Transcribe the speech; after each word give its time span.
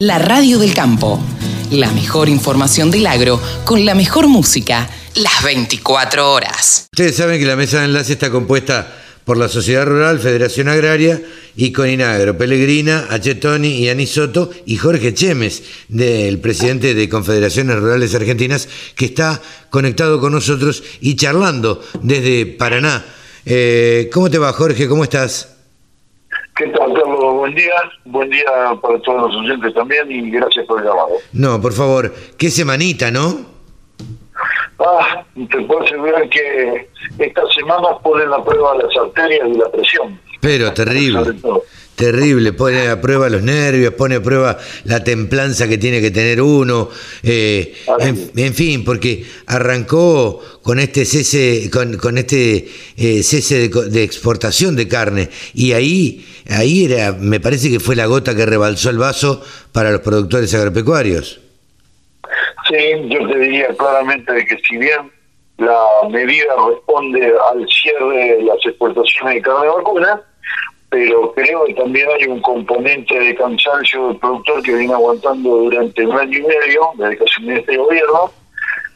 La 0.00 0.20
radio 0.20 0.60
del 0.60 0.74
campo. 0.74 1.20
La 1.72 1.90
mejor 1.90 2.28
información 2.28 2.88
del 2.88 3.04
agro 3.04 3.42
con 3.64 3.84
la 3.84 3.96
mejor 3.96 4.28
música 4.28 4.88
las 5.16 5.42
24 5.42 6.34
horas. 6.34 6.86
Ustedes 6.92 7.16
saben 7.16 7.40
que 7.40 7.46
la 7.46 7.56
mesa 7.56 7.80
de 7.80 7.86
enlace 7.86 8.12
está 8.12 8.30
compuesta 8.30 8.96
por 9.24 9.36
la 9.36 9.48
Sociedad 9.48 9.86
Rural, 9.86 10.20
Federación 10.20 10.68
Agraria 10.68 11.20
y 11.56 11.72
Coninagro, 11.72 12.38
Pellegrina, 12.38 13.08
Achetoni 13.10 13.70
y 13.70 13.88
Anisoto 13.88 14.52
y 14.66 14.76
Jorge 14.76 15.14
Chemes, 15.14 15.64
del 15.88 16.38
presidente 16.38 16.94
de 16.94 17.08
Confederaciones 17.08 17.80
Rurales 17.80 18.14
Argentinas, 18.14 18.68
que 18.94 19.06
está 19.06 19.42
conectado 19.68 20.20
con 20.20 20.30
nosotros 20.30 20.84
y 21.00 21.16
charlando 21.16 21.84
desde 22.04 22.46
Paraná. 22.46 23.04
Eh, 23.44 24.08
¿Cómo 24.12 24.30
te 24.30 24.38
va, 24.38 24.52
Jorge? 24.52 24.86
¿Cómo 24.86 25.02
estás? 25.02 25.57
¿Qué 26.58 26.66
tal, 26.70 26.92
Carlos? 26.92 27.34
Buen 27.36 27.54
día. 27.54 27.72
Buen 28.04 28.30
día 28.30 28.44
para 28.82 29.00
todos 29.02 29.30
los 29.30 29.36
oyentes 29.36 29.72
también 29.74 30.10
y 30.10 30.28
gracias 30.28 30.66
por 30.66 30.80
el 30.80 30.86
llamado. 30.86 31.10
No, 31.32 31.60
por 31.60 31.72
favor, 31.72 32.12
qué 32.36 32.50
semanita, 32.50 33.12
¿no? 33.12 33.46
Ah, 34.80 35.24
te 35.34 35.60
puedo 35.62 35.82
asegurar 35.82 36.28
que 36.28 36.88
estas 37.20 37.54
semanas 37.54 37.92
ponen 38.02 38.32
a 38.32 38.44
prueba 38.44 38.74
las 38.76 38.96
arterias 38.96 39.48
y 39.48 39.54
la 39.56 39.70
presión. 39.70 40.20
Pero 40.40 40.72
terrible. 40.72 41.36
Terrible, 41.98 42.52
pone 42.52 42.86
a 42.86 43.00
prueba 43.00 43.28
los 43.28 43.42
nervios, 43.42 43.92
pone 43.94 44.14
a 44.14 44.22
prueba 44.22 44.56
la 44.84 45.02
templanza 45.02 45.66
que 45.66 45.78
tiene 45.78 46.00
que 46.00 46.12
tener 46.12 46.40
uno, 46.40 46.90
eh, 47.24 47.74
en, 47.98 48.30
en 48.36 48.54
fin, 48.54 48.84
porque 48.84 49.24
arrancó 49.46 50.40
con 50.62 50.78
este 50.78 51.04
cese, 51.04 51.68
con, 51.72 51.96
con 51.96 52.16
este 52.16 52.68
eh, 52.96 53.24
cese 53.24 53.68
de, 53.68 53.90
de 53.90 54.04
exportación 54.04 54.76
de 54.76 54.86
carne 54.86 55.28
y 55.54 55.72
ahí, 55.72 56.24
ahí 56.48 56.84
era, 56.84 57.14
me 57.14 57.40
parece 57.40 57.68
que 57.68 57.80
fue 57.80 57.96
la 57.96 58.06
gota 58.06 58.36
que 58.36 58.46
rebalsó 58.46 58.90
el 58.90 58.98
vaso 58.98 59.42
para 59.72 59.90
los 59.90 60.02
productores 60.02 60.54
agropecuarios. 60.54 61.40
Sí, 62.68 62.76
yo 63.08 63.26
te 63.26 63.38
diría 63.40 63.74
claramente 63.76 64.32
de 64.34 64.46
que 64.46 64.56
si 64.68 64.76
bien 64.76 65.10
la 65.56 66.08
medida 66.08 66.54
responde 66.70 67.32
al 67.50 67.66
cierre 67.68 68.36
de 68.36 68.42
las 68.44 68.64
exportaciones 68.64 69.34
de 69.34 69.42
carne 69.42 69.66
vacuna, 69.66 70.22
pero 70.90 71.32
creo 71.32 71.64
que 71.66 71.74
también 71.74 72.08
hay 72.08 72.26
un 72.26 72.40
componente 72.40 73.18
de 73.18 73.34
cansancio 73.34 74.08
del 74.08 74.16
productor 74.16 74.62
que 74.62 74.74
viene 74.74 74.94
aguantando 74.94 75.48
durante 75.50 76.06
un 76.06 76.18
año 76.18 76.38
y 76.38 76.42
medio, 76.42 76.90
desde 76.96 77.18
que 77.18 77.24
asumió 77.24 77.56
este 77.56 77.76
gobierno, 77.76 78.30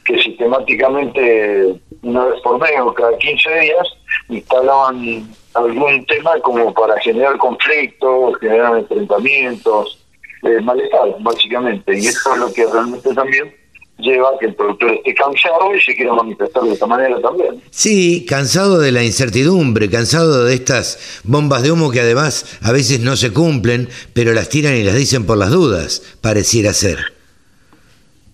que 0.04 0.18
sistemáticamente, 0.22 1.74
una 2.02 2.24
vez 2.24 2.40
por 2.40 2.58
mes 2.60 2.80
o 2.80 2.94
cada 2.94 3.16
15 3.18 3.60
días, 3.60 3.88
instalaban 4.30 5.28
algún 5.54 6.06
tema 6.06 6.32
como 6.40 6.72
para 6.72 6.98
generar 7.00 7.36
conflictos, 7.36 8.38
generar 8.40 8.78
enfrentamientos, 8.78 9.98
eh, 10.44 10.60
malestar, 10.62 11.14
básicamente. 11.20 11.98
Y 11.98 12.06
eso 12.06 12.32
es 12.32 12.40
lo 12.40 12.52
que 12.52 12.66
realmente 12.66 13.14
también 13.14 13.54
lleva 14.02 14.28
a 14.28 14.38
que 14.38 14.46
el 14.46 14.54
productor 14.54 14.92
esté 14.92 15.14
cansado 15.14 15.74
y 15.74 15.80
se 15.80 15.94
quiera 15.94 16.12
manifestar 16.12 16.62
de 16.64 16.72
esta 16.72 16.86
manera 16.86 17.20
también. 17.20 17.62
Sí, 17.70 18.26
cansado 18.28 18.78
de 18.78 18.92
la 18.92 19.04
incertidumbre, 19.04 19.88
cansado 19.88 20.44
de 20.44 20.54
estas 20.54 21.20
bombas 21.24 21.62
de 21.62 21.72
humo 21.72 21.90
que 21.90 22.00
además 22.00 22.58
a 22.60 22.72
veces 22.72 23.00
no 23.00 23.16
se 23.16 23.32
cumplen, 23.32 23.88
pero 24.12 24.32
las 24.32 24.48
tiran 24.48 24.76
y 24.76 24.82
las 24.82 24.96
dicen 24.96 25.24
por 25.24 25.38
las 25.38 25.50
dudas, 25.50 26.02
pareciera 26.20 26.72
ser. 26.72 27.21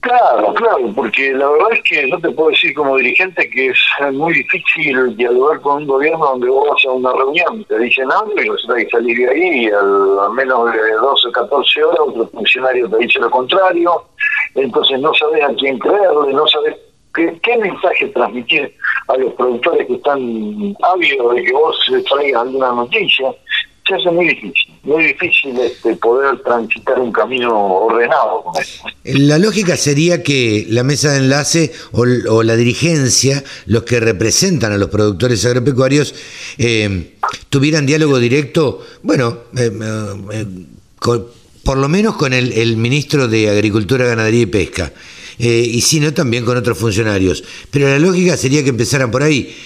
Claro, 0.09 0.55
claro, 0.55 0.91
porque 0.97 1.34
la 1.34 1.51
verdad 1.51 1.69
es 1.73 1.83
que 1.83 2.09
yo 2.09 2.19
te 2.19 2.31
puedo 2.31 2.48
decir 2.48 2.73
como 2.73 2.97
dirigente 2.97 3.51
que 3.51 3.69
es 3.69 3.78
muy 4.14 4.33
difícil 4.33 5.14
dialogar 5.19 5.61
con 5.61 5.83
un 5.83 5.87
gobierno 5.87 6.25
donde 6.25 6.48
vos 6.48 6.67
vas 6.67 6.83
a 6.87 6.92
una 6.92 7.12
reunión, 7.12 7.62
te 7.64 7.78
dicen 7.78 8.11
algo 8.11 8.33
y 8.41 8.48
resulta 8.48 8.77
que 8.77 8.89
salir 8.89 9.19
de 9.19 9.29
ahí 9.29 9.64
y 9.64 9.67
al, 9.67 10.33
menos 10.33 10.73
de 10.73 10.92
12 10.92 11.29
o 11.29 11.33
14 11.33 11.84
horas 11.84 12.01
otro 12.01 12.27
funcionario 12.29 12.89
te 12.89 12.97
dice 12.97 13.19
lo 13.19 13.31
contrario, 13.31 14.03
entonces 14.55 14.98
no 14.98 15.12
sabes 15.12 15.45
a 15.45 15.53
quién 15.56 15.79
creerle, 15.79 16.33
no 16.33 16.47
sabes 16.47 16.77
qué, 17.14 17.39
qué 17.42 17.59
mensaje 17.59 18.06
transmitir 18.06 18.75
a 19.09 19.17
los 19.19 19.34
productores 19.34 19.86
que 19.89 19.95
están 19.95 20.74
ávidos 20.85 21.35
de 21.35 21.42
que 21.42 21.52
vos 21.52 21.77
traigas 22.08 22.41
alguna 22.41 22.73
noticia. 22.73 23.30
Se 23.88 23.94
hace 23.94 24.10
muy 24.10 24.28
difícil, 24.28 24.74
muy 24.82 25.02
difícil 25.02 25.58
este, 25.60 25.96
poder 25.96 26.42
transitar 26.42 26.98
un 26.98 27.10
camino 27.10 27.56
ordenado. 27.56 28.44
La 29.04 29.38
lógica 29.38 29.78
sería 29.78 30.22
que 30.22 30.66
la 30.68 30.82
mesa 30.82 31.12
de 31.12 31.20
enlace 31.20 31.72
o, 31.92 32.42
la 32.42 32.54
dirigencia, 32.54 33.42
los 33.64 33.84
que 33.84 33.98
representan 33.98 34.72
a 34.72 34.76
los 34.76 34.90
productores 34.90 35.42
agropecuarios, 35.46 36.14
eh, 36.58 37.14
tuvieran 37.48 37.86
diálogo 37.86 38.18
directo, 38.18 38.84
bueno, 39.02 39.38
eh, 39.56 39.72
eh, 40.32 40.46
por 41.64 41.78
lo 41.78 41.88
menos 41.88 42.16
con 42.16 42.34
el, 42.34 42.76
ministro 42.76 43.26
de 43.26 43.48
Agricultura, 43.48 44.05
Ganadería 44.05 44.42
y 44.42 44.46
Pesca. 44.46 44.92
y 45.38 45.80
si 45.80 45.98
no, 45.98 46.12
también 46.12 46.44
con 46.44 46.58
otros 46.58 46.76
funcionarios. 46.76 47.42
Pero 47.70 47.88
la 47.88 47.98
lógica 47.98 48.36
sería 48.36 48.62
que 48.62 48.68
empezaran 48.68 49.10
por 49.10 49.22
ahí. 49.22 49.56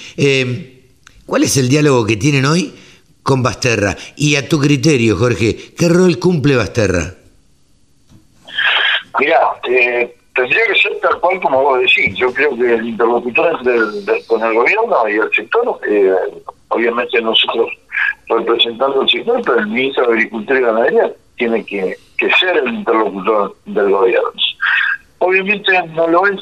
¿Cuál 1.26 1.42
es 1.42 1.56
el 1.56 1.68
diálogo 1.68 2.06
que 2.06 2.16
tienen 2.16 2.44
hoy 2.44 2.72
con 3.22 3.42
Basterra? 3.42 3.96
Y 4.16 4.36
a 4.36 4.48
tu 4.48 4.58
criterio, 4.58 5.16
Jorge, 5.16 5.56
¿qué 5.76 5.88
rol 5.88 6.18
cumple 6.18 6.56
Basterra? 6.56 7.14
Mirá, 9.18 9.40
eh, 9.68 10.14
tendría 10.34 10.64
que 10.66 10.74
ser 10.80 10.98
tal 11.00 11.20
cual 11.20 11.40
como 11.40 11.62
vos 11.62 11.80
decís. 11.80 12.14
Yo 12.16 12.32
creo 12.32 12.56
que 12.56 12.74
el 12.74 12.88
interlocutor 12.88 13.54
entre 13.58 13.74
el- 13.76 14.04
de- 14.06 14.24
con 14.26 14.42
el 14.42 14.54
gobierno 14.54 15.08
y 15.08 15.12
el 15.12 15.30
sector, 15.34 15.78
eh, 15.88 16.12
obviamente 16.68 17.20
nosotros 17.20 17.68
representando 18.28 19.02
el 19.02 19.08
sector, 19.10 19.42
pero 19.44 19.58
el 19.58 19.66
ministro 19.66 20.06
de 20.06 20.12
Agricultura 20.14 20.58
y 20.58 20.62
Ganadería 20.62 21.12
tiene 21.36 21.64
que, 21.64 21.96
que 22.16 22.30
ser 22.32 22.56
el 22.56 22.72
interlocutor 22.74 23.54
del 23.66 23.90
gobierno. 23.90 24.30
Obviamente 25.18 25.72
no 25.94 26.08
lo 26.08 26.26
es, 26.26 26.40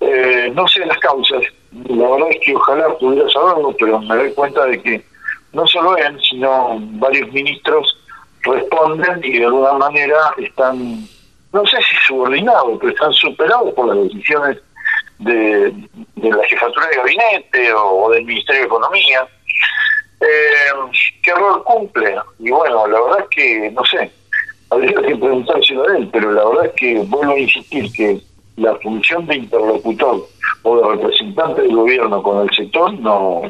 eh, 0.00 0.50
no 0.54 0.66
sé 0.66 0.84
las 0.86 0.98
causas. 0.98 1.42
La 1.88 2.08
verdad 2.08 2.28
es 2.30 2.38
que 2.44 2.54
ojalá 2.56 2.96
pudiera 2.98 3.28
saberlo, 3.28 3.76
pero 3.78 4.00
me 4.00 4.16
doy 4.16 4.32
cuenta 4.32 4.64
de 4.66 4.80
que 4.82 5.04
no 5.52 5.66
solo 5.66 5.96
él, 5.96 6.18
sino 6.28 6.76
varios 6.80 7.30
ministros 7.32 7.96
responden 8.42 9.20
y 9.22 9.38
de 9.38 9.44
alguna 9.44 9.72
manera 9.74 10.34
están, 10.38 11.06
no 11.52 11.66
sé 11.66 11.76
si 11.78 11.96
subordinados, 12.06 12.78
pero 12.80 12.92
están 12.92 13.12
superados 13.12 13.74
por 13.74 13.94
las 13.94 14.04
decisiones 14.04 14.58
de, 15.18 15.72
de 16.16 16.30
la 16.30 16.44
jefatura 16.44 16.86
de 16.88 16.96
gabinete 16.96 17.72
o, 17.74 18.10
del 18.10 18.24
Ministerio 18.24 18.62
de 18.62 18.66
Economía. 18.66 19.28
Eh, 20.20 20.90
¿Qué 21.22 21.34
rol 21.34 21.62
cumple? 21.64 22.16
Y 22.38 22.50
bueno, 22.50 22.86
la 22.86 23.00
verdad 23.00 23.20
es 23.20 23.28
que, 23.30 23.70
no 23.70 23.84
sé, 23.84 24.10
habría 24.70 24.94
que 24.94 25.16
preguntárselo 25.16 25.88
a 25.88 25.96
él, 25.96 26.08
pero 26.12 26.32
la 26.32 26.44
verdad 26.46 26.66
es 26.66 26.72
que 26.72 26.98
vuelvo 27.06 27.32
a 27.32 27.38
insistir 27.38 27.92
que 27.92 28.20
la 28.56 28.74
función 28.76 29.26
de 29.26 29.36
interlocutor 29.36 30.26
o 30.62 30.76
de 30.76 30.96
representante 30.96 31.62
del 31.62 31.74
gobierno 31.74 32.22
con 32.22 32.46
el 32.46 32.54
sector 32.54 32.92
no, 32.94 33.42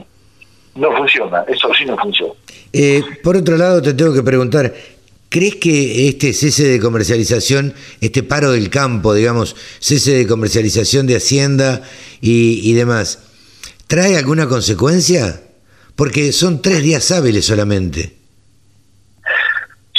no 0.74 0.96
funciona, 0.96 1.44
eso 1.48 1.72
sí 1.74 1.84
no 1.84 1.96
funciona. 1.96 2.34
Eh, 2.72 3.02
por 3.22 3.36
otro 3.36 3.56
lado, 3.56 3.82
te 3.82 3.94
tengo 3.94 4.14
que 4.14 4.22
preguntar, 4.22 4.72
¿crees 5.28 5.56
que 5.56 6.08
este 6.08 6.32
cese 6.32 6.68
de 6.68 6.80
comercialización, 6.80 7.74
este 8.00 8.22
paro 8.22 8.52
del 8.52 8.70
campo, 8.70 9.14
digamos, 9.14 9.56
cese 9.78 10.12
de 10.12 10.26
comercialización 10.26 11.06
de 11.06 11.16
Hacienda 11.16 11.82
y, 12.20 12.60
y 12.68 12.74
demás, 12.74 13.28
trae 13.86 14.16
alguna 14.16 14.48
consecuencia? 14.48 15.40
Porque 15.96 16.32
son 16.32 16.62
tres 16.62 16.82
días 16.82 17.10
hábiles 17.10 17.44
solamente. 17.44 18.20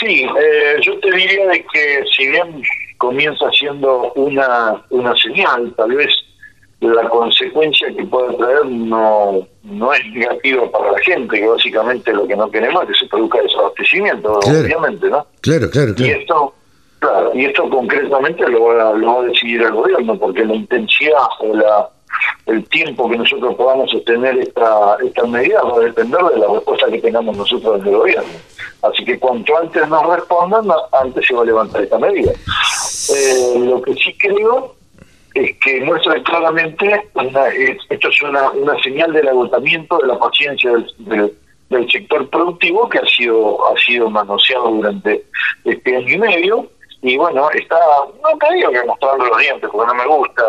Sí, 0.01 0.23
eh, 0.23 0.77
yo 0.81 0.97
te 0.99 1.11
diría 1.11 1.47
de 1.47 1.63
que 1.71 2.03
si 2.17 2.27
bien 2.27 2.63
comienza 2.97 3.51
siendo 3.51 4.11
una, 4.13 4.83
una 4.89 5.15
señal, 5.15 5.71
tal 5.77 5.93
vez 5.93 6.09
la 6.81 7.07
consecuencia 7.09 7.87
que 7.95 8.03
puede 8.05 8.35
traer 8.37 8.65
no, 8.65 9.47
no 9.63 9.93
es 9.93 10.05
negativa 10.13 10.69
para 10.71 10.91
la 10.93 10.99
gente, 10.99 11.39
que 11.39 11.47
básicamente 11.47 12.11
lo 12.11 12.27
que 12.27 12.35
no 12.35 12.49
queremos 12.49 12.83
es 12.83 12.89
que 12.89 12.95
se 12.95 13.05
produzca 13.07 13.41
desabastecimiento, 13.41 14.39
Claro. 14.39 14.59
obviamente, 14.61 15.09
¿no? 15.09 15.25
Claro, 15.41 15.69
claro, 15.69 15.91
Y 15.91 15.93
claro. 15.95 16.19
esto, 16.19 16.53
claro, 16.99 17.31
y 17.35 17.45
esto 17.45 17.69
concretamente 17.69 18.47
lo 18.47 18.63
va, 18.65 18.93
lo 18.93 19.13
va 19.15 19.21
a 19.21 19.25
decidir 19.25 19.61
el 19.61 19.71
gobierno, 19.73 20.17
porque 20.17 20.43
la 20.43 20.55
intensidad 20.55 21.27
o 21.39 21.55
la, 21.55 21.87
el 22.47 22.67
tiempo 22.69 23.07
que 23.09 23.17
nosotros 23.17 23.53
podamos 23.55 23.91
sostener 23.91 24.39
esta, 24.39 24.97
esta 25.05 25.23
medida 25.27 25.61
va 25.61 25.77
a 25.77 25.79
depender 25.81 26.19
de 26.19 26.39
la 26.39 26.47
respuesta 26.51 26.87
que 26.89 26.99
tengamos 26.99 27.37
nosotros 27.37 27.77
desde 27.77 27.91
el 27.91 27.97
gobierno. 27.97 28.29
Así 28.81 29.05
que 29.05 29.19
cuanto 29.19 29.55
antes 29.55 29.87
nos 29.87 30.03
respondan, 30.07 30.65
antes 30.93 31.27
se 31.27 31.35
va 31.35 31.43
a 31.43 31.45
levantar 31.45 31.83
esta 31.83 31.99
medida. 31.99 32.31
Eh, 32.31 33.59
lo 33.59 33.79
que 33.83 33.93
sí 33.93 34.15
creo 34.17 34.73
es 35.33 35.57
que 35.63 35.81
muestra 35.81 36.21
claramente, 36.23 37.05
una- 37.13 37.47
es- 37.49 37.77
esto 37.89 38.09
es 38.09 38.21
una, 38.21 38.51
una 38.51 38.77
señal 38.81 39.13
del 39.13 39.27
agotamiento 39.29 39.97
de 39.99 40.07
la 40.07 40.19
paciencia 40.19 40.71
del, 40.71 40.93
del- 40.99 41.33
sector 41.91 42.29
productivo 42.29 42.89
que 42.89 42.99
ha 42.99 43.05
sido 43.05 43.65
ha 43.67 43.77
sido 43.79 44.09
manoseado 44.09 44.69
durante 44.71 45.23
este 45.63 45.95
año 45.95 46.15
y 46.15 46.17
medio. 46.17 46.67
Y 47.03 47.17
bueno, 47.17 47.49
está, 47.51 47.77
no 48.21 48.37
te 48.37 48.53
digo 48.53 48.69
que 48.71 48.83
mostrando 48.83 49.25
los 49.25 49.37
dientes 49.39 49.67
porque 49.71 49.87
no 49.87 49.95
me 49.95 50.05
gusta 50.05 50.43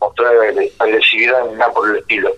mostrar 0.00 0.32
agre- 0.36 0.70
agresividad 0.78 1.44
ni 1.50 1.56
nada 1.56 1.72
por 1.72 1.88
el 1.90 1.96
estilo, 1.96 2.30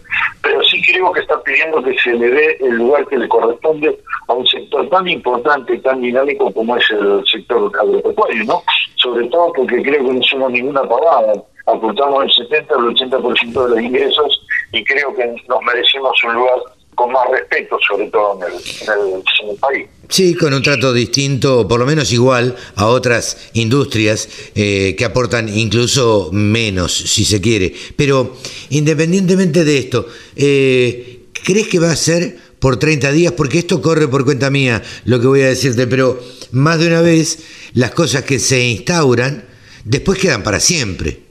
pero 0.43 0.63
sí 0.65 0.81
creo 0.83 1.13
que 1.13 1.21
está 1.21 1.43
pidiendo 1.43 1.83
que 1.83 1.95
se 1.99 2.13
le 2.15 2.29
dé 2.31 2.57
el 2.61 2.77
lugar 2.77 3.07
que 3.09 3.19
le 3.19 3.29
corresponde 3.29 3.99
a 4.29 4.33
un 4.33 4.47
sector 4.47 4.89
tan 4.89 5.07
importante, 5.09 5.77
tan 5.81 6.01
dinámico 6.01 6.51
como 6.55 6.75
es 6.79 6.89
el 6.91 7.23
sector 7.31 7.71
agropecuario, 7.79 8.45
¿no? 8.45 8.63
Sobre 8.97 9.27
todo 9.29 9.53
porque 9.53 9.83
creo 9.83 10.07
que 10.07 10.13
no 10.15 10.23
somos 10.23 10.53
ninguna 10.53 10.83
pavada, 10.85 11.35
aportamos 11.75 12.25
el 12.25 12.47
70 12.49 12.75
al 12.75 12.95
80% 12.95 13.65
de 13.65 13.71
los 13.71 13.81
ingresos 13.81 14.47
y 14.73 14.85
creo 14.85 15.15
que 15.15 15.27
nos 15.27 15.63
merecemos 15.63 16.13
un 16.25 16.35
lugar 16.35 16.59
con 16.95 17.13
más 17.13 17.27
respeto, 17.31 17.79
sobre 17.89 18.09
todo 18.09 18.39
en 18.47 18.53
el, 18.53 19.59
país. 19.59 19.89
Sí, 20.09 20.35
con 20.35 20.53
un 20.53 20.63
trato 20.63 20.93
distinto, 20.93 21.67
por 21.67 21.81
lo 21.81 21.87
menos 21.87 22.13
igual, 22.13 22.55
a 22.77 22.87
otras 22.87 23.51
industrias 23.55 24.29
eh, 24.55 24.95
que 24.99 25.05
aportan 25.07 25.49
incluso 25.49 26.29
menos, 26.31 26.93
si 26.93 27.25
se 27.25 27.41
quiere. 27.41 27.73
Pero 27.97 28.37
independientemente 28.69 29.65
de 29.65 29.79
esto, 29.79 30.07
eh, 30.37 31.29
¿crees 31.43 31.69
que 31.69 31.79
va 31.79 31.91
a 31.91 31.97
ser 31.97 32.37
por 32.59 32.79
30 32.79 33.13
días? 33.13 33.33
Porque 33.33 33.61
esto 33.61 33.81
corre 33.81 34.07
por 34.07 34.27
cuenta 34.27 34.51
mía, 34.51 34.83
lo 35.07 35.21
que 35.21 35.27
voy 35.27 35.41
a 35.41 35.49
decirte, 35.49 35.87
pero 35.87 36.21
más 36.53 36.79
de 36.81 36.89
una 36.89 37.01
vez 37.01 37.71
las 37.73 37.93
cosas 37.93 38.25
que 38.25 38.39
se 38.39 38.63
instauran 38.63 39.45
después 39.85 40.19
quedan 40.19 40.43
para 40.43 40.61
siempre. 40.61 41.30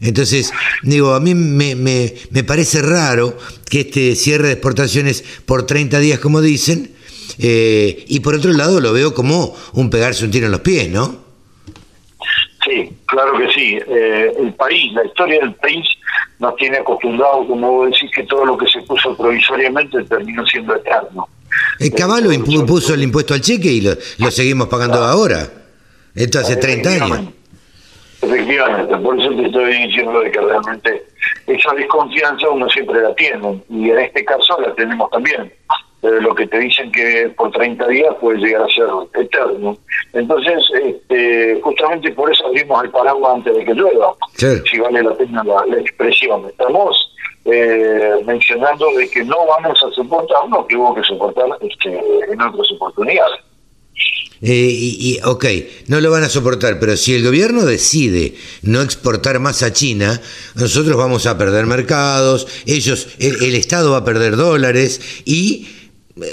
Entonces, 0.00 0.52
digo, 0.82 1.14
a 1.14 1.20
mí 1.20 1.34
me, 1.34 1.74
me, 1.74 2.12
me, 2.30 2.44
parece 2.44 2.82
raro 2.82 3.36
que 3.70 3.80
este 3.80 4.14
cierre 4.14 4.48
de 4.48 4.52
exportaciones 4.54 5.24
por 5.46 5.64
30 5.66 5.98
días, 6.00 6.18
como 6.18 6.40
dicen, 6.40 6.90
eh, 7.38 8.04
y 8.08 8.20
por 8.20 8.34
otro 8.34 8.52
lado 8.52 8.80
lo 8.80 8.92
veo 8.92 9.14
como 9.14 9.54
un 9.74 9.90
pegarse 9.90 10.24
un 10.24 10.30
tiro 10.30 10.46
en 10.46 10.52
los 10.52 10.60
pies, 10.60 10.90
¿no? 10.90 11.24
Sí, 12.64 12.90
claro 13.06 13.38
que 13.38 13.48
sí. 13.52 13.78
Eh, 13.86 14.32
el 14.38 14.52
país, 14.54 14.92
la 14.92 15.04
historia 15.04 15.40
del 15.40 15.54
país 15.54 15.86
nos 16.38 16.56
tiene 16.56 16.78
acostumbrados, 16.78 17.46
como 17.46 17.70
vos 17.72 17.90
decís, 17.90 18.10
que 18.14 18.24
todo 18.24 18.44
lo 18.44 18.56
que 18.58 18.66
se 18.66 18.82
puso 18.82 19.16
provisoriamente 19.16 20.02
terminó 20.04 20.44
siendo 20.46 20.74
eterno. 20.74 21.28
El 21.78 21.92
Caballo 21.92 22.32
impuso 22.32 22.94
el 22.94 23.02
impuesto 23.02 23.34
al 23.34 23.40
cheque 23.40 23.68
y 23.68 23.80
lo, 23.80 23.96
lo 24.18 24.30
seguimos 24.30 24.68
pagando 24.68 25.02
ahora. 25.02 25.48
Esto 26.14 26.38
hace 26.40 26.56
30 26.56 26.90
años. 26.90 27.20
Efectivamente, 28.26 28.96
por 28.96 29.20
eso 29.20 29.30
te 29.36 29.46
estoy 29.46 29.86
diciendo 29.86 30.20
de 30.20 30.30
que 30.32 30.40
realmente 30.40 31.04
esa 31.46 31.72
desconfianza 31.74 32.50
uno 32.50 32.68
siempre 32.68 33.00
la 33.00 33.14
tiene 33.14 33.62
y 33.68 33.90
en 33.90 33.98
este 34.00 34.24
caso 34.24 34.60
la 34.60 34.74
tenemos 34.74 35.08
también. 35.10 35.52
Pero 36.00 36.20
lo 36.20 36.34
que 36.34 36.46
te 36.46 36.58
dicen 36.58 36.90
que 36.92 37.32
por 37.36 37.50
30 37.52 37.86
días 37.88 38.14
puede 38.20 38.38
llegar 38.38 38.62
a 38.62 38.68
ser 38.68 38.86
eterno. 39.14 39.76
Entonces, 40.12 40.62
este, 40.82 41.60
justamente 41.62 42.12
por 42.12 42.30
eso 42.30 42.46
abrimos 42.46 42.84
el 42.84 42.90
paraguas 42.90 43.36
antes 43.36 43.56
de 43.56 43.64
que 43.64 43.74
llueva, 43.74 44.12
si 44.36 44.78
vale 44.78 45.02
la 45.02 45.14
pena 45.14 45.42
la, 45.44 45.78
expresión. 45.78 46.46
Estamos 46.46 47.12
eh, 47.44 48.16
mencionando 48.24 48.86
de 48.92 49.08
que 49.08 49.24
no 49.24 49.36
vamos 49.46 49.82
a 49.82 49.90
soportar 49.92 50.48
lo 50.50 50.66
que 50.66 50.76
hubo 50.76 50.94
que 50.94 51.02
soportar 51.02 51.46
este, 51.60 52.00
en 52.30 52.40
otras 52.40 52.72
oportunidades. 52.72 53.40
Eh, 54.42 54.70
y, 54.70 55.18
ok, 55.24 55.46
no 55.86 56.00
lo 56.00 56.10
van 56.10 56.22
a 56.22 56.28
soportar, 56.28 56.78
pero 56.78 56.96
si 56.96 57.14
el 57.14 57.24
gobierno 57.24 57.64
decide 57.64 58.34
no 58.62 58.82
exportar 58.82 59.40
más 59.40 59.62
a 59.62 59.72
China, 59.72 60.20
nosotros 60.54 60.96
vamos 60.96 61.26
a 61.26 61.38
perder 61.38 61.66
mercados, 61.66 62.46
ellos, 62.66 63.08
el, 63.18 63.54
Estado 63.54 63.92
va 63.92 63.98
a 63.98 64.04
perder 64.04 64.36
dólares 64.36 65.00
y 65.24 65.66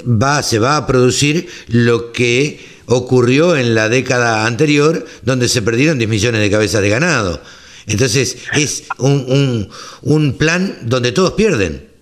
va, 0.06 0.42
se 0.42 0.58
va 0.58 0.76
a 0.76 0.86
producir 0.86 1.48
lo 1.68 2.12
que 2.12 2.60
ocurrió 2.86 3.56
en 3.56 3.74
la 3.74 3.88
década 3.88 4.46
anterior, 4.46 5.06
donde 5.22 5.48
se 5.48 5.62
perdieron 5.62 5.98
10 5.98 6.10
millones 6.10 6.42
de 6.42 6.50
cabezas 6.50 6.82
de 6.82 6.90
ganado. 6.90 7.40
Entonces 7.86 8.36
es 8.54 8.84
un, 8.98 9.68
un 10.02 10.32
plan 10.36 10.78
donde 10.82 11.12
todos 11.12 11.32
pierden 11.32 11.93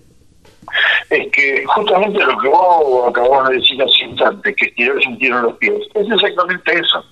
es 1.09 1.31
que 1.31 1.65
justamente 1.65 2.23
lo 2.23 2.37
que 2.37 2.47
vos 2.47 3.09
acabas 3.09 3.49
de 3.49 3.55
decir 3.55 3.81
hace 3.81 4.05
instante, 4.05 4.55
que 4.55 4.91
un 5.07 5.17
tiro 5.17 5.37
en 5.37 5.43
los 5.43 5.57
pies, 5.57 5.73
es 5.93 6.11
exactamente 6.11 6.79
eso. 6.79 7.03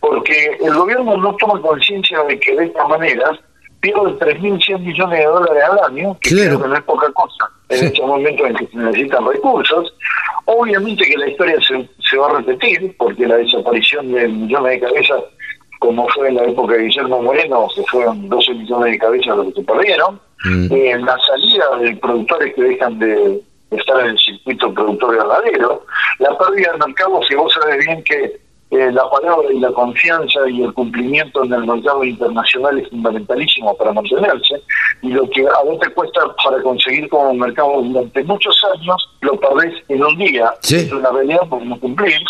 Porque 0.00 0.58
el 0.60 0.74
gobierno 0.74 1.16
no 1.16 1.34
toma 1.36 1.60
conciencia 1.60 2.22
de 2.24 2.38
que 2.38 2.56
de 2.56 2.66
esta 2.66 2.86
manera 2.86 3.38
pierde 3.82 4.12
3.100 4.18 4.78
millones 4.78 5.18
de 5.18 5.24
dólares 5.24 5.62
al 5.70 5.92
año, 5.92 6.16
que 6.20 6.30
claro. 6.30 6.66
no 6.66 6.74
es 6.74 6.82
poca 6.82 7.10
cosa, 7.12 7.50
en 7.68 7.84
estos 7.86 8.06
momentos 8.06 8.46
en 8.46 8.56
que 8.56 8.66
se 8.68 8.76
necesitan 8.76 9.26
recursos. 9.26 9.94
Obviamente 10.44 11.04
que 11.04 11.16
la 11.18 11.28
historia 11.28 11.56
se, 11.60 11.88
se 12.08 12.16
va 12.16 12.30
a 12.30 12.36
repetir, 12.40 12.94
porque 12.96 13.26
la 13.26 13.36
desaparición 13.36 14.12
de 14.12 14.28
millones 14.28 14.80
de 14.80 14.86
cabezas, 14.86 15.22
como 15.80 16.08
fue 16.10 16.28
en 16.28 16.36
la 16.36 16.44
época 16.44 16.74
de 16.74 16.84
Guillermo 16.84 17.22
Moreno, 17.22 17.68
que 17.74 17.82
fueron 17.90 18.28
12 18.28 18.54
millones 18.54 18.92
de 18.92 18.98
cabezas 18.98 19.36
los 19.36 19.46
que 19.46 19.60
se 19.60 19.62
perdieron, 19.62 20.20
Mm. 20.44 20.72
Eh, 20.72 20.98
la 20.98 21.18
salida 21.20 21.64
de 21.80 21.96
productores 21.96 22.54
que 22.54 22.62
dejan 22.62 22.98
de 22.98 23.40
estar 23.70 24.00
en 24.00 24.06
el 24.06 24.18
circuito 24.18 24.72
productor 24.74 25.16
ganadero, 25.16 25.84
la 26.18 26.36
pérdida 26.38 26.72
de 26.72 26.86
mercado, 26.86 27.20
si 27.28 27.34
vos 27.34 27.52
sabes 27.52 27.84
bien 27.86 28.02
que 28.04 28.40
eh, 28.72 28.90
la 28.90 29.08
palabra 29.10 29.52
y 29.52 29.60
la 29.60 29.70
confianza 29.72 30.48
y 30.48 30.62
el 30.62 30.72
cumplimiento 30.72 31.44
en 31.44 31.52
el 31.52 31.66
mercado 31.66 32.04
internacional 32.04 32.78
es 32.78 32.88
fundamentalísimo 32.88 33.76
para 33.76 33.92
mantenerse, 33.92 34.62
y 35.02 35.08
lo 35.08 35.28
que 35.28 35.46
a 35.46 35.62
vos 35.64 35.78
te 35.80 35.90
cuesta 35.90 36.20
para 36.42 36.62
conseguir 36.62 37.08
como 37.08 37.34
mercado 37.34 37.82
durante 37.82 38.24
muchos 38.24 38.58
años, 38.74 39.10
lo 39.20 39.38
perdés 39.38 39.74
en 39.88 40.02
un 40.02 40.16
día. 40.16 40.54
Es 40.62 40.90
una 40.90 41.10
realidad 41.10 41.46
por 41.48 41.64
no 41.64 41.78
cumplir. 41.78 42.20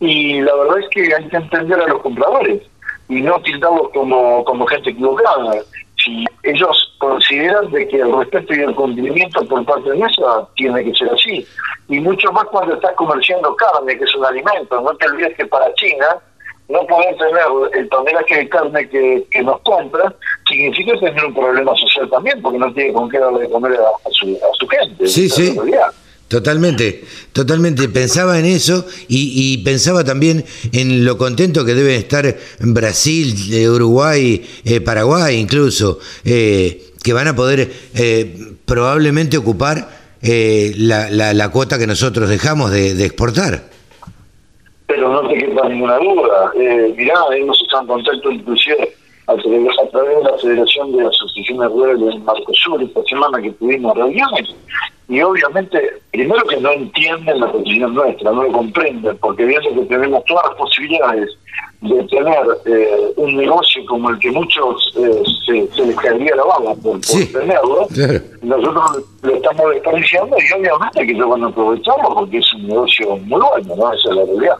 Y 0.00 0.40
la 0.40 0.54
verdad 0.56 0.80
es 0.80 0.88
que 0.88 1.14
hay 1.14 1.28
que 1.28 1.36
entender 1.36 1.80
a 1.80 1.86
los 1.86 2.02
compradores 2.02 2.62
y 3.08 3.20
no 3.20 3.40
tildarlos 3.42 3.90
como, 3.92 4.44
como 4.44 4.66
gente 4.66 4.90
equivocada 4.90 5.52
si 6.04 6.24
ellos 6.42 6.94
consideran 6.98 7.70
de 7.70 7.86
que 7.88 7.96
el 7.96 8.12
respeto 8.12 8.54
y 8.54 8.60
el 8.60 8.74
cumplimiento 8.74 9.44
por 9.46 9.64
parte 9.64 9.90
de 9.90 9.98
nuestra 9.98 10.46
tiene 10.56 10.84
que 10.84 10.94
ser 10.94 11.10
así. 11.10 11.46
Y 11.88 12.00
mucho 12.00 12.32
más 12.32 12.44
cuando 12.46 12.74
estás 12.74 12.92
comerciando 12.94 13.54
carne, 13.56 13.96
que 13.96 14.04
es 14.04 14.14
un 14.14 14.24
alimento. 14.24 14.80
No 14.80 14.94
te 14.96 15.06
olvides 15.08 15.36
que 15.36 15.46
para 15.46 15.72
China 15.74 16.18
no 16.68 16.86
poder 16.86 17.16
tener 17.16 17.42
el 17.74 17.88
tonelaje 17.88 18.36
de 18.36 18.48
carne 18.48 18.88
que, 18.88 19.26
que 19.30 19.42
nos 19.42 19.60
compra 19.62 20.14
significa 20.48 20.98
tener 21.00 21.24
un 21.24 21.34
problema 21.34 21.74
social 21.76 22.08
también, 22.08 22.40
porque 22.40 22.58
no 22.58 22.72
tiene 22.72 22.92
con 22.92 23.10
qué 23.10 23.18
darle 23.18 23.40
de 23.40 23.50
comer 23.50 23.72
a, 23.72 24.10
su, 24.10 24.36
a 24.36 24.54
su 24.54 24.68
gente. 24.68 25.06
Sí, 25.06 25.28
sí. 25.28 25.56
Totalmente, 26.30 27.02
totalmente. 27.32 27.88
Pensaba 27.88 28.38
en 28.38 28.44
eso 28.44 28.86
y, 29.08 29.58
pensaba 29.64 30.04
también 30.04 30.44
en 30.72 31.04
lo 31.04 31.18
contento 31.18 31.64
que 31.64 31.74
deben 31.74 31.96
estar 31.96 32.36
Brasil, 32.60 33.34
eh, 33.52 33.68
Uruguay, 33.68 34.40
eh, 34.64 34.80
Paraguay 34.80 35.34
incluso, 35.34 35.98
eh, 36.24 36.92
que 37.02 37.12
van 37.12 37.26
a 37.26 37.34
poder 37.34 37.68
probablemente 38.64 39.38
ocupar 39.38 39.88
la, 40.22 41.34
la, 41.34 41.48
cuota 41.48 41.80
que 41.80 41.88
nosotros 41.88 42.28
dejamos 42.28 42.70
de, 42.70 43.04
exportar. 43.04 43.64
Pero 44.86 45.12
no 45.12 45.28
te 45.28 45.34
quepa 45.34 45.68
ninguna 45.68 45.96
duda. 45.96 46.52
mirá, 46.96 47.14
hemos 47.36 47.60
estado 47.60 47.82
en 47.82 47.88
contacto 47.88 48.30
inclusive 48.30 48.94
a 49.26 49.34
través 49.34 50.16
de 50.16 50.22
la 50.22 50.38
Federación 50.38 50.96
de 50.96 51.06
Asociaciones 51.08 51.68
Rurales 51.70 52.06
del 52.06 52.20
Marcosur 52.20 52.80
esta 52.84 53.02
semana 53.02 53.42
que 53.42 53.50
tuvimos 53.50 53.96
reuniones 53.96 54.54
y 55.10 55.20
obviamente, 55.22 56.00
primero 56.12 56.44
que 56.44 56.56
no 56.58 56.70
entienden 56.70 57.40
la 57.40 57.50
posición 57.50 57.94
nuestra, 57.94 58.30
no 58.30 58.44
lo 58.44 58.52
comprenden, 58.52 59.16
porque 59.16 59.44
viendo 59.44 59.74
que 59.74 59.86
tenemos 59.86 60.24
todas 60.24 60.46
las 60.46 60.56
posibilidades 60.56 61.28
de 61.80 62.04
tener 62.04 62.38
eh, 62.66 63.12
un 63.16 63.36
negocio 63.36 63.84
como 63.86 64.10
el 64.10 64.20
que 64.20 64.30
muchos 64.30 64.94
eh, 64.98 65.22
se, 65.74 65.84
les 65.84 65.96
caería 65.96 66.36
la 66.36 66.44
bala 66.44 66.74
por, 66.76 67.00
tenerlo, 67.00 67.88
nosotros 68.42 69.04
lo 69.22 69.34
estamos 69.34 69.70
desperdiciando 69.74 70.36
y 70.38 70.52
obviamente 70.52 71.04
que 71.04 71.14
lo 71.14 71.28
van 71.28 71.42
a 71.42 71.46
aprovecharlo 71.48 72.14
porque 72.14 72.38
es 72.38 72.54
un 72.54 72.68
negocio 72.68 73.16
muy 73.16 73.40
bueno, 73.40 73.74
¿no? 73.76 73.92
Esa 73.92 74.10
es 74.10 74.14
la 74.14 74.24
realidad. 74.26 74.56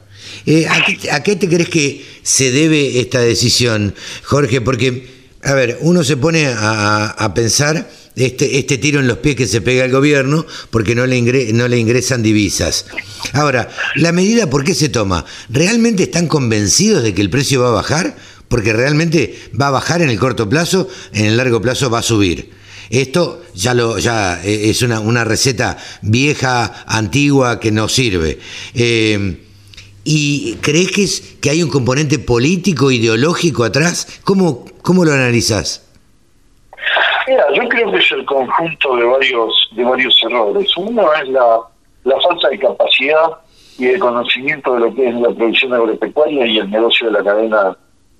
Eh, 0.46 0.66
¿a, 1.12 1.22
qué, 1.22 1.36
te 1.36 1.46
crees 1.46 1.68
que 1.68 2.04
se 2.22 2.50
debe 2.50 2.98
esta 2.98 3.20
decisión, 3.20 3.94
Jorge? 4.24 4.60
Porque, 4.60 5.06
a 5.44 5.54
ver, 5.54 5.78
uno 5.82 6.02
se 6.02 6.16
pone 6.16 6.48
a, 6.48 7.10
a 7.10 7.34
pensar 7.34 7.86
este, 8.16 8.58
este 8.58 8.78
tiro 8.78 9.00
en 9.00 9.06
los 9.06 9.18
pies 9.18 9.36
que 9.36 9.46
se 9.46 9.60
pega 9.60 9.84
al 9.84 9.90
gobierno 9.90 10.46
porque 10.70 10.94
no 10.94 11.06
le, 11.06 11.52
no 11.52 11.68
le 11.68 11.78
ingresan 11.78 12.22
divisas. 12.22 12.86
Ahora, 13.32 13.70
¿la 13.96 14.12
medida 14.12 14.50
por 14.50 14.64
qué 14.64 14.74
se 14.74 14.88
toma? 14.88 15.24
¿Realmente 15.48 16.04
están 16.04 16.26
convencidos 16.26 17.02
de 17.02 17.14
que 17.14 17.22
el 17.22 17.30
precio 17.30 17.62
va 17.62 17.68
a 17.68 17.72
bajar? 17.72 18.16
Porque 18.48 18.72
realmente 18.72 19.38
va 19.58 19.68
a 19.68 19.72
bajar 19.72 20.02
en 20.02 20.10
el 20.10 20.18
corto 20.18 20.48
plazo, 20.48 20.88
en 21.12 21.26
el 21.26 21.36
largo 21.36 21.62
plazo 21.62 21.88
va 21.88 22.00
a 22.00 22.02
subir. 22.02 22.50
Esto 22.90 23.44
ya, 23.54 23.72
lo, 23.72 23.98
ya 23.98 24.42
eh, 24.44 24.70
es 24.70 24.82
una, 24.82 24.98
una 24.98 25.24
receta 25.24 25.78
vieja, 26.02 26.84
antigua, 26.88 27.60
que 27.60 27.70
no 27.70 27.88
sirve. 27.88 28.40
Eh, 28.74 29.38
¿Y 30.02 30.54
crees 30.60 30.90
que, 30.90 31.04
es, 31.04 31.22
que 31.40 31.50
hay 31.50 31.62
un 31.62 31.70
componente 31.70 32.18
político, 32.18 32.90
ideológico 32.90 33.62
atrás? 33.62 34.08
¿Cómo, 34.24 34.64
cómo 34.82 35.04
lo 35.04 35.12
analizas? 35.12 35.82
Mira, 37.30 37.44
yo 37.54 37.68
creo 37.68 37.92
que 37.92 37.98
es 37.98 38.10
el 38.10 38.24
conjunto 38.24 38.96
de 38.96 39.04
varios 39.04 39.68
de 39.70 39.84
varios 39.84 40.20
errores. 40.24 40.76
Uno 40.76 41.14
es 41.14 41.28
la, 41.28 41.60
la 42.02 42.20
falta 42.20 42.48
de 42.48 42.58
capacidad 42.58 43.30
y 43.78 43.84
de 43.84 44.00
conocimiento 44.00 44.74
de 44.74 44.80
lo 44.80 44.92
que 44.92 45.08
es 45.08 45.14
la 45.14 45.30
producción 45.30 45.72
agropecuaria 45.72 46.44
y 46.44 46.58
el 46.58 46.68
negocio 46.68 47.06
de 47.06 47.12
la 47.12 47.22
cadena 47.22 47.76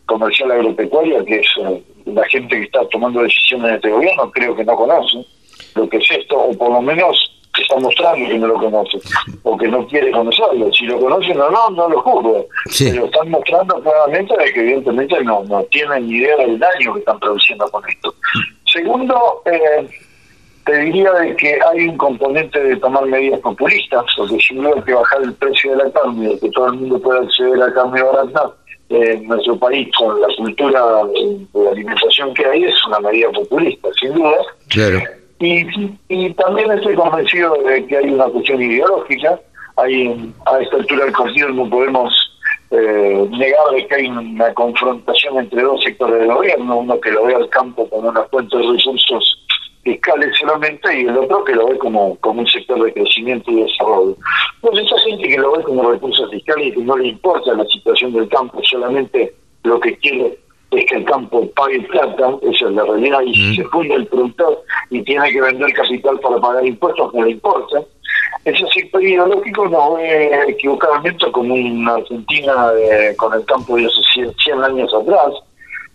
comercial 0.06 0.52
agropecuaria, 0.52 1.24
que 1.24 1.40
es 1.40 1.46
eh, 1.58 1.82
la 2.06 2.24
gente 2.26 2.56
que 2.56 2.62
está 2.66 2.88
tomando 2.88 3.24
decisiones 3.24 3.66
de 3.66 3.76
este 3.78 3.90
gobierno, 3.90 4.30
creo 4.30 4.54
que 4.54 4.64
no 4.64 4.76
conoce. 4.76 5.26
lo 5.74 5.88
que 5.88 5.96
es 5.96 6.08
esto, 6.08 6.38
o 6.38 6.56
por 6.56 6.70
lo 6.70 6.80
menos 6.80 7.16
está 7.58 7.76
mostrando 7.80 8.28
que 8.28 8.38
no 8.38 8.46
lo 8.46 8.54
conoce, 8.54 8.98
o 9.42 9.56
que 9.56 9.68
no 9.68 9.86
quiere 9.88 10.10
conocerlo. 10.12 10.72
Si 10.72 10.86
lo 10.86 11.00
conocen 11.00 11.40
o 11.40 11.50
no, 11.50 11.70
no 11.70 11.88
lo 11.88 12.00
juro. 12.00 12.46
Pero 12.78 13.06
están 13.06 13.30
mostrando 13.30 13.80
claramente 13.82 14.34
de 14.36 14.52
que 14.52 14.60
evidentemente 14.60 15.24
no, 15.24 15.42
no 15.44 15.62
tienen 15.64 16.06
ni 16.06 16.18
idea 16.18 16.36
del 16.36 16.58
daño 16.58 16.94
que 16.94 17.00
están 17.00 17.18
produciendo 17.18 17.68
con 17.70 17.88
esto. 17.88 18.14
Segundo, 18.72 19.42
eh, 19.46 19.88
te 20.64 20.76
diría 20.76 21.12
de 21.12 21.36
que 21.36 21.58
hay 21.70 21.88
un 21.88 21.96
componente 21.96 22.62
de 22.62 22.76
tomar 22.76 23.04
medidas 23.06 23.40
populistas, 23.40 24.04
porque 24.16 24.38
si 24.38 24.54
no 24.54 24.74
hay 24.74 24.82
que 24.82 24.94
bajar 24.94 25.22
el 25.22 25.34
precio 25.34 25.72
de 25.72 25.84
la 25.84 25.90
carne, 25.90 26.38
que 26.40 26.50
todo 26.50 26.66
el 26.66 26.74
mundo 26.74 27.00
pueda 27.00 27.20
acceder 27.20 27.62
a 27.62 27.72
carne 27.72 28.02
barata, 28.02 28.52
en 28.90 29.26
nuestro 29.28 29.56
país 29.56 29.88
con 29.96 30.20
la 30.20 30.26
cultura 30.36 30.82
de 31.54 31.68
alimentación 31.68 32.34
que 32.34 32.44
hay 32.44 32.64
es 32.64 32.86
una 32.86 33.00
medida 33.00 33.30
populista, 33.30 33.88
sin 34.00 34.12
duda. 34.14 34.36
Claro. 34.68 35.00
Y, 35.38 35.64
y 36.08 36.34
también 36.34 36.70
estoy 36.72 36.94
convencido 36.96 37.54
de 37.62 37.86
que 37.86 37.96
hay 37.96 38.10
una 38.10 38.24
cuestión 38.26 38.60
ideológica. 38.60 39.40
Hay, 39.76 40.32
a 40.44 40.58
esta 40.60 40.76
altura 40.76 41.04
del 41.04 41.12
partido 41.14 41.48
no 41.50 41.70
podemos 41.70 42.29
eh, 42.70 43.28
negar 43.30 43.70
de 43.72 43.86
que 43.86 43.94
hay 43.96 44.06
una 44.06 44.54
confrontación 44.54 45.38
entre 45.38 45.62
dos 45.62 45.82
sectores 45.82 46.20
del 46.20 46.32
gobierno, 46.32 46.78
uno 46.78 47.00
que 47.00 47.10
lo 47.10 47.24
ve 47.24 47.34
al 47.34 47.48
campo 47.48 47.88
como 47.88 48.08
una 48.08 48.22
fuente 48.24 48.56
de 48.56 48.62
recursos 48.62 49.46
fiscales 49.82 50.36
solamente 50.38 51.00
y 51.00 51.06
el 51.06 51.16
otro 51.16 51.42
que 51.44 51.54
lo 51.54 51.68
ve 51.68 51.78
como, 51.78 52.16
como 52.20 52.40
un 52.40 52.46
sector 52.46 52.82
de 52.82 52.92
crecimiento 52.92 53.50
y 53.50 53.62
desarrollo. 53.62 54.16
Pues 54.60 54.78
esa 54.78 54.98
gente 55.00 55.28
que 55.28 55.38
lo 55.38 55.52
ve 55.52 55.64
como 55.64 55.90
recursos 55.90 56.30
fiscales 56.30 56.68
y 56.68 56.72
que 56.72 56.82
no 56.82 56.96
le 56.96 57.08
importa 57.08 57.54
la 57.54 57.64
situación 57.64 58.12
del 58.12 58.28
campo, 58.28 58.60
solamente 58.62 59.34
lo 59.64 59.80
que 59.80 59.96
quiere 59.98 60.38
es 60.70 60.86
que 60.86 60.96
el 60.96 61.04
campo 61.04 61.48
pague 61.56 61.80
plata, 61.80 62.36
esa 62.42 62.66
es 62.68 62.72
la 62.72 62.84
realidad, 62.84 63.20
y 63.22 63.34
si 63.34 63.56
se 63.56 63.64
funda 63.64 63.96
el 63.96 64.06
productor 64.06 64.62
y 64.90 65.02
tiene 65.02 65.32
que 65.32 65.40
vender 65.40 65.72
capital 65.72 66.20
para 66.20 66.38
pagar 66.38 66.64
impuestos, 66.64 67.12
no 67.12 67.24
le 67.24 67.32
importa. 67.32 67.82
Ese 68.44 68.64
sector 68.72 69.02
ideológico 69.02 69.68
nos 69.68 69.96
ve 69.96 70.30
equivocadamente 70.48 71.30
como 71.30 71.54
una 71.54 71.94
Argentina 71.94 72.72
con 73.16 73.34
el 73.34 73.44
campo 73.44 73.76
de 73.76 73.86
hace 73.86 74.32
100 74.42 74.64
años 74.64 74.92
atrás, 74.94 75.34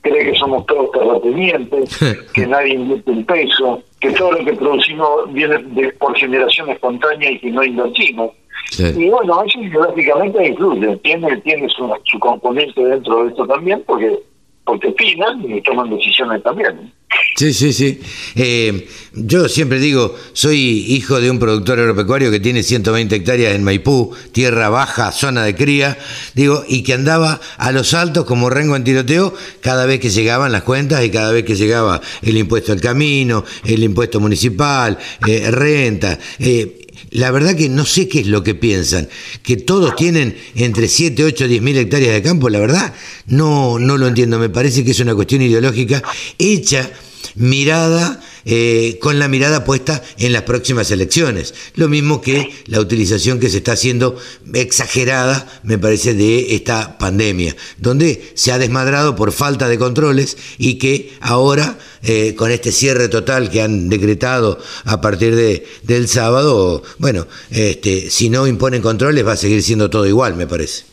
cree 0.02 0.32
que 0.32 0.38
somos 0.38 0.66
todos 0.68 0.92
terratenientes, 0.92 2.00
que 2.34 2.46
nadie 2.46 2.76
invierte 2.76 3.12
un 3.12 3.26
peso, 3.26 3.82
que 4.00 4.12
todo 4.12 4.34
lo 4.34 4.46
que 4.46 4.54
producimos 4.54 5.34
viene 5.34 5.58
de, 5.58 5.90
por 5.94 6.16
generación 6.16 6.70
espontánea 6.70 7.32
y 7.32 7.40
que 7.40 7.50
no 7.50 7.64
invertimos. 7.64 8.32
Y 8.78 9.10
bueno, 9.10 9.44
eso 9.44 9.60
ideológicamente 9.60 10.48
influye, 10.48 10.96
tiene, 10.98 11.38
tiene 11.38 11.68
su, 11.70 11.92
su 12.04 12.20
componente 12.20 12.84
dentro 12.84 13.24
de 13.24 13.30
esto 13.30 13.48
también, 13.48 13.84
porque 13.86 14.20
porque 14.66 14.88
opinan 14.88 15.44
y 15.50 15.62
toman 15.62 15.90
decisiones 15.92 16.44
también. 16.44 16.92
Sí, 17.38 17.54
sí, 17.54 17.74
sí. 17.74 18.00
Eh, 18.36 18.88
yo 19.14 19.50
siempre 19.50 19.80
digo, 19.80 20.16
soy 20.32 20.86
hijo 20.88 21.20
de 21.20 21.30
un 21.30 21.38
productor 21.38 21.80
agropecuario 21.80 22.32
que 22.32 22.40
tiene 22.40 22.64
120 22.64 23.14
hectáreas 23.14 23.56
en 23.56 23.64
Maipú, 23.64 24.16
tierra 24.32 24.70
baja, 24.70 25.12
zona 25.12 25.44
de 25.44 25.54
cría, 25.54 25.98
digo, 26.34 26.64
y 26.66 26.84
que 26.84 26.94
andaba 26.94 27.42
a 27.58 27.74
los 27.74 27.94
altos 27.94 28.24
como 28.24 28.50
rengo 28.50 28.78
en 28.78 28.86
tiroteo 28.86 29.34
cada 29.60 29.86
vez 29.86 30.00
que 30.00 30.12
llegaban 30.12 30.54
las 30.54 30.64
cuentas 30.64 31.04
y 31.04 31.10
cada 31.10 31.34
vez 31.34 31.44
que 31.44 31.56
llegaba 31.56 32.00
el 32.22 32.38
impuesto 32.38 32.72
al 32.72 32.80
camino, 32.80 33.44
el 33.66 33.84
impuesto 33.84 34.22
municipal, 34.22 34.98
eh, 35.28 35.52
renta. 35.52 36.18
Eh, 36.40 36.86
la 37.12 37.32
verdad 37.32 37.56
que 37.56 37.68
no 37.68 37.86
sé 37.86 38.08
qué 38.08 38.22
es 38.22 38.28
lo 38.28 38.44
que 38.44 38.56
piensan, 38.56 39.10
que 39.44 39.58
todos 39.58 39.96
tienen 39.96 40.38
entre 40.56 40.88
7, 40.88 41.24
8, 41.24 41.48
10 41.48 41.62
mil 41.62 41.78
hectáreas 41.78 42.14
de 42.14 42.22
campo, 42.22 42.50
la 42.50 42.60
verdad 42.60 42.94
no, 43.28 43.78
no 43.80 43.98
lo 43.98 44.08
entiendo, 44.08 44.40
me 44.40 44.50
parece 44.50 44.84
que 44.84 44.92
es 44.92 45.00
una 45.00 45.16
cuestión 45.16 45.42
ideológica 45.42 46.02
hecha 46.38 46.90
mirada 47.36 48.20
eh, 48.46 49.00
con 49.02 49.18
la 49.18 49.28
mirada 49.28 49.66
puesta 49.66 50.02
en 50.18 50.32
las 50.32 50.44
próximas 50.44 50.92
elecciones. 50.92 51.54
Lo 51.76 51.88
mismo 51.88 52.22
que 52.22 52.52
la 52.68 52.80
utilización 52.80 53.40
que 53.40 53.50
se 53.50 53.58
está 53.58 53.74
haciendo 53.74 54.18
exagerada, 54.54 55.48
me 55.64 55.78
parece, 55.78 56.14
de 56.14 56.56
esta 56.56 56.98
pandemia, 56.98 57.56
donde 57.78 58.32
se 58.36 58.52
ha 58.52 58.60
desmadrado 58.60 59.16
por 59.16 59.32
falta 59.32 59.68
de 59.68 59.80
controles 59.80 60.38
y 60.58 60.78
que 60.78 61.14
ahora, 61.22 61.78
eh, 62.04 62.36
con 62.36 62.52
este 62.52 62.72
cierre 62.72 63.10
total 63.10 63.50
que 63.50 63.62
han 63.62 63.90
decretado 63.90 64.60
a 64.86 65.02
partir 65.02 65.36
de, 65.36 65.66
del 65.84 66.08
sábado, 66.08 66.84
bueno, 67.00 67.28
este, 67.50 68.10
si 68.10 68.30
no 68.30 68.46
imponen 68.48 68.82
controles 68.82 69.26
va 69.26 69.34
a 69.34 69.38
seguir 69.38 69.64
siendo 69.64 69.90
todo 69.90 70.06
igual, 70.06 70.36
me 70.36 70.46
parece. 70.48 70.86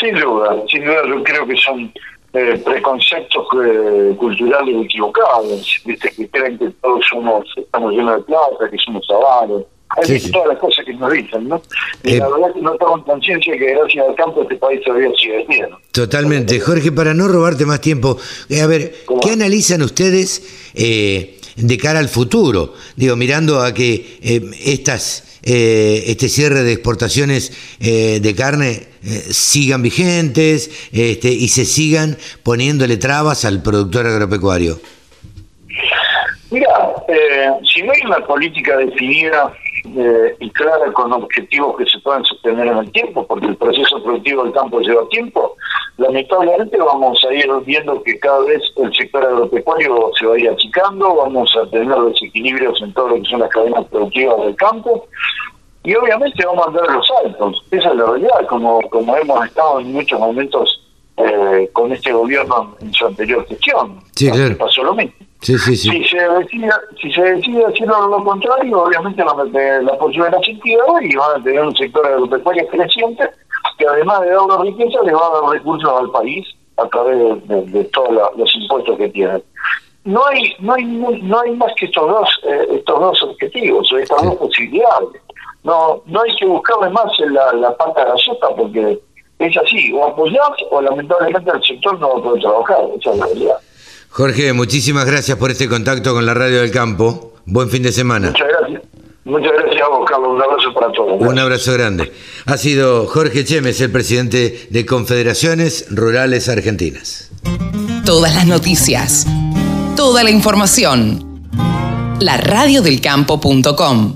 Sin 0.00 0.14
duda, 0.14 0.56
sin 0.70 0.84
duda 0.84 1.02
yo 1.08 1.22
creo 1.22 1.46
que 1.46 1.56
son 1.56 1.92
eh, 2.38 2.60
preconceptos 2.62 3.46
eh, 3.64 4.14
culturales 4.18 4.84
equivocados, 4.84 5.80
¿viste? 5.86 6.10
que 6.10 6.28
creen 6.28 6.58
que 6.58 6.68
todos 6.82 7.02
somos, 7.08 7.46
estamos 7.56 7.92
llenos 7.92 8.18
de 8.18 8.22
plata, 8.24 8.70
que 8.70 8.76
somos 8.84 9.06
avaros. 9.08 9.62
Hay 9.88 10.20
todas 10.30 10.48
las 10.48 10.58
cosas 10.58 10.84
que 10.84 10.92
nos 10.92 11.10
dicen, 11.10 11.48
¿no? 11.48 11.62
Y 12.02 12.14
eh, 12.14 12.18
la 12.18 12.28
verdad 12.28 12.52
que 12.52 12.60
no 12.60 12.74
toman 12.74 13.00
conciencia 13.04 13.56
que 13.56 13.72
gracias 13.72 14.06
al 14.06 14.14
campo 14.16 14.42
este 14.42 14.56
país 14.56 14.82
todavía 14.84 15.08
sigue 15.18 15.46
bien. 15.48 15.68
Totalmente. 15.92 16.60
Jorge, 16.60 16.92
para 16.92 17.14
no 17.14 17.26
robarte 17.26 17.64
más 17.64 17.80
tiempo, 17.80 18.18
a 18.50 18.66
ver, 18.66 18.92
¿qué 19.22 19.30
analizan 19.30 19.80
ustedes 19.80 20.74
de 20.74 21.78
cara 21.78 22.00
al 22.00 22.10
futuro? 22.10 22.74
Digo, 22.96 23.16
mirando 23.16 23.62
a 23.62 23.72
que 23.72 24.18
estas 24.62 25.35
eh, 25.48 26.02
este 26.08 26.28
cierre 26.28 26.64
de 26.64 26.72
exportaciones 26.72 27.52
eh, 27.78 28.18
de 28.20 28.34
carne 28.34 28.88
eh, 29.04 29.22
sigan 29.30 29.80
vigentes 29.80 30.88
este, 30.90 31.28
y 31.28 31.46
se 31.46 31.64
sigan 31.64 32.18
poniéndole 32.42 32.96
trabas 32.96 33.44
al 33.44 33.62
productor 33.62 34.08
agropecuario? 34.08 34.80
Mira, 36.50 36.68
si 37.72 37.82
no 37.82 37.92
hay 37.92 38.00
una 38.04 38.26
política 38.26 38.76
definida 38.76 39.52
y 40.40 40.50
clara 40.50 40.92
con 40.92 41.12
objetivos 41.12 41.76
que 41.76 41.86
se 41.86 41.98
puedan 42.00 42.24
sostener 42.24 42.66
en 42.66 42.78
el 42.78 42.92
tiempo, 42.92 43.26
porque 43.26 43.46
el 43.46 43.56
proceso 43.56 44.02
productivo 44.02 44.44
del 44.44 44.52
campo 44.52 44.80
lleva 44.80 45.08
tiempo, 45.08 45.56
lamentablemente 45.96 46.76
vamos 46.78 47.24
a 47.28 47.32
ir 47.34 47.50
viendo 47.64 48.02
que 48.02 48.18
cada 48.18 48.40
vez 48.40 48.62
el 48.76 48.94
sector 48.94 49.24
agropecuario 49.24 50.10
se 50.18 50.26
va 50.26 50.34
a 50.34 50.38
ir 50.38 50.50
achicando, 50.50 51.14
vamos 51.14 51.56
a 51.56 51.68
tener 51.70 51.98
desequilibrios 51.98 52.80
en 52.82 52.92
todo 52.92 53.08
lo 53.08 53.14
que 53.16 53.24
son 53.24 53.40
las 53.40 53.50
cadenas 53.50 53.84
productivas 53.86 54.38
del 54.38 54.56
campo, 54.56 55.06
y 55.82 55.94
obviamente 55.94 56.44
vamos 56.44 56.66
a 56.66 56.68
andar 56.68 56.90
los 56.90 57.06
saltos, 57.06 57.64
esa 57.70 57.90
es 57.90 57.96
la 57.96 58.06
realidad, 58.06 58.46
como, 58.48 58.80
como 58.90 59.16
hemos 59.16 59.46
estado 59.46 59.80
en 59.80 59.92
muchos 59.92 60.20
momentos 60.20 60.82
eh, 61.16 61.70
con 61.72 61.92
este 61.92 62.12
gobierno 62.12 62.76
en 62.80 62.92
su 62.92 63.06
anterior 63.06 63.46
gestión. 63.46 64.00
Sí, 64.14 64.30
claro. 64.30 64.58
Pasó 64.58 64.82
lo 64.82 64.94
mismo. 64.94 65.25
Sí, 65.42 65.58
sí, 65.58 65.76
sí. 65.76 65.90
Si 65.90 66.04
se 66.04 66.28
decide, 66.28 66.70
si 67.00 67.12
se 67.12 67.22
decide 67.22 67.64
hacer 67.64 67.86
lo 67.86 68.24
contrario, 68.24 68.82
obviamente 68.82 69.22
van 69.22 69.40
a 69.40 69.44
tener 69.44 69.84
la 69.84 69.98
posibilidad 69.98 70.40
sentido 70.42 70.84
y 71.00 71.14
van 71.14 71.40
a 71.40 71.44
tener 71.44 71.62
un 71.62 71.76
sector 71.76 72.06
agropecuario 72.06 72.66
creciente 72.68 73.30
que 73.78 73.86
además 73.86 74.22
de 74.22 74.30
dar 74.30 74.60
riqueza 74.60 75.02
le 75.02 75.12
va 75.12 75.26
a 75.26 75.40
dar 75.40 75.50
recursos 75.50 75.90
al 75.90 76.10
país 76.10 76.46
a 76.78 76.88
través 76.88 77.48
de, 77.48 77.84
todos 77.84 78.36
los 78.36 78.56
impuestos 78.56 78.96
que 78.96 79.08
tienen. 79.10 79.42
No 80.04 80.24
hay, 80.26 80.54
no 80.60 80.74
hay, 80.74 80.84
no 80.84 81.40
hay 81.40 81.50
más 81.52 81.72
que 81.76 81.86
estos 81.86 82.08
dos, 82.08 82.40
eh, 82.44 82.66
estos 82.70 83.00
dos 83.00 83.22
objetivos, 83.22 83.92
estas 83.92 84.22
dos 84.22 84.36
posibilidades 84.36 85.20
no 85.66 86.00
no 86.06 86.22
hay 86.22 86.34
que 86.36 86.46
buscarle 86.46 86.90
más 86.90 87.12
en 87.18 87.34
la, 87.34 87.52
la 87.54 87.76
pata 87.76 88.04
gaseosa 88.04 88.48
porque 88.56 88.98
es 89.38 89.56
así, 89.56 89.92
o 89.92 90.06
apoyar 90.06 90.52
o 90.70 90.80
lamentablemente 90.80 91.50
el 91.50 91.62
sector 91.62 91.98
no 91.98 92.14
va 92.14 92.18
a 92.18 92.22
poder 92.22 92.40
trabajar, 92.40 92.78
esa 92.98 93.10
es 93.10 93.18
la 93.18 93.26
realidad. 93.26 93.58
Jorge, 94.10 94.52
muchísimas 94.52 95.06
gracias 95.06 95.36
por 95.36 95.50
este 95.50 95.68
contacto 95.68 96.14
con 96.14 96.24
la 96.24 96.34
Radio 96.34 96.60
del 96.60 96.70
Campo. 96.70 97.34
Buen 97.44 97.68
fin 97.68 97.82
de 97.82 97.92
semana. 97.92 98.28
Muchas 98.30 98.48
gracias. 98.48 98.82
Muchas 99.24 99.52
gracias 99.52 99.82
a 99.82 99.88
vos, 99.88 100.08
Carlos. 100.08 100.28
Un 100.34 100.42
abrazo 100.42 100.72
para 100.72 100.92
todos. 100.92 101.20
Un 101.20 101.38
abrazo 101.38 101.72
grande. 101.72 102.12
Ha 102.46 102.56
sido 102.56 103.06
Jorge 103.06 103.44
Chemes, 103.44 103.80
el 103.80 103.90
presidente 103.90 104.68
de 104.70 104.86
Confederaciones 104.86 105.86
Rurales 105.90 106.48
Argentinas. 106.48 107.30
Todas 108.04 108.34
las 108.36 108.46
noticias, 108.46 109.26
toda 109.96 110.22
la 110.22 110.30
información. 110.30 111.42
La 112.20 112.36
radiodelcampo.com 112.36 114.14